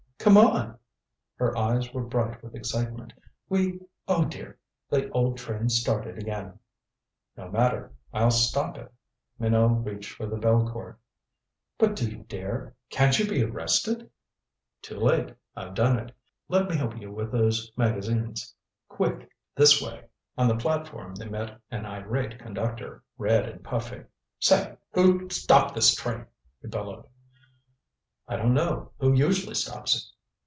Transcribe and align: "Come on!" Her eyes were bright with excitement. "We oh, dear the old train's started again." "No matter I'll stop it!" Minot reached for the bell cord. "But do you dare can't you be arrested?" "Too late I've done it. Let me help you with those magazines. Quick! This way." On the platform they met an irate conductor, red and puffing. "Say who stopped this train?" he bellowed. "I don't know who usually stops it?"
"Come 0.23 0.37
on!" 0.37 0.77
Her 1.37 1.57
eyes 1.57 1.91
were 1.93 2.03
bright 2.03 2.43
with 2.43 2.53
excitement. 2.53 3.11
"We 3.49 3.79
oh, 4.07 4.25
dear 4.25 4.59
the 4.87 5.09
old 5.09 5.39
train's 5.39 5.79
started 5.81 6.19
again." 6.19 6.59
"No 7.35 7.49
matter 7.49 7.91
I'll 8.13 8.29
stop 8.29 8.77
it!" 8.77 8.93
Minot 9.39 9.83
reached 9.83 10.11
for 10.11 10.27
the 10.27 10.37
bell 10.37 10.67
cord. 10.69 10.97
"But 11.79 11.95
do 11.95 12.07
you 12.07 12.17
dare 12.29 12.75
can't 12.91 13.17
you 13.17 13.27
be 13.27 13.41
arrested?" 13.41 14.11
"Too 14.83 14.97
late 14.99 15.33
I've 15.55 15.73
done 15.73 15.97
it. 15.97 16.15
Let 16.47 16.69
me 16.69 16.77
help 16.77 16.97
you 17.01 17.11
with 17.11 17.31
those 17.31 17.71
magazines. 17.75 18.53
Quick! 18.89 19.27
This 19.55 19.81
way." 19.81 20.03
On 20.37 20.47
the 20.47 20.55
platform 20.55 21.15
they 21.15 21.27
met 21.29 21.59
an 21.71 21.87
irate 21.87 22.37
conductor, 22.37 23.01
red 23.17 23.49
and 23.49 23.63
puffing. 23.63 24.05
"Say 24.39 24.77
who 24.93 25.31
stopped 25.31 25.73
this 25.73 25.95
train?" 25.95 26.27
he 26.61 26.67
bellowed. 26.67 27.07
"I 28.27 28.37
don't 28.37 28.53
know 28.53 28.91
who 28.99 29.13
usually 29.13 29.55
stops 29.55 29.95
it?" 29.95 30.03